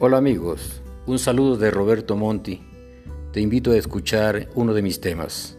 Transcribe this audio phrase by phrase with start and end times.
[0.00, 2.60] Hola amigos, un saludo de Roberto Monti.
[3.32, 5.56] Te invito a escuchar uno de mis temas.